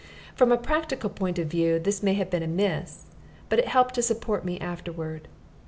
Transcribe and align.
From 0.33 0.51
a 0.51 0.57
practical 0.57 1.11
point 1.11 1.37
of 1.37 1.45
view 1.47 1.77
this 1.77 2.01
may 2.01 2.15
have 2.15 2.31
been 2.31 2.41
amiss, 2.41 3.05
but 3.49 3.59
it 3.59 3.67
helped 3.67 3.93
to 3.93 4.01
support 4.01 4.43
me 4.43 4.59
afterward. 4.59 5.27